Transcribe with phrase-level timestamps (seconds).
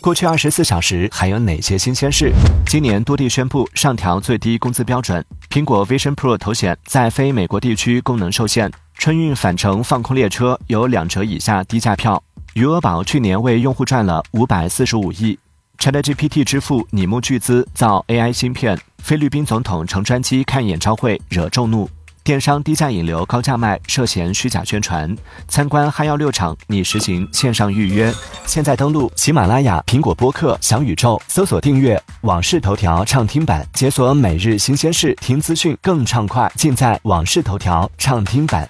[0.00, 2.32] 过去二十四小时还有哪些新鲜事？
[2.64, 5.24] 今年多地宣布上调最低工资标准。
[5.50, 8.70] 苹果 Vision Pro 头显在非美国地区功能受限。
[8.94, 12.22] 春运返程放空列车有两折以下低价票。
[12.54, 15.36] 余额宝去年为用户赚了五百四十五亿。
[15.78, 18.78] ChatGPT 支付拟募巨资造 AI 芯片。
[18.98, 21.88] 菲律宾总统乘专机看演唱会惹众怒。
[22.28, 25.16] 电商低价引流高价卖，涉嫌虚假宣传。
[25.48, 28.12] 参观哈药六厂拟实行线上预约。
[28.44, 38.68] 现在登录喜马拉雅、苹果播客、小宇宙，搜索订阅《往事头条》畅听版，解锁每日新鲜事，听资讯更畅快，尽在《往事头条》畅听版。